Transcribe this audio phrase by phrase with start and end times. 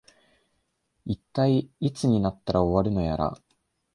[1.05, 3.37] いったい、いつになったら終わるのやら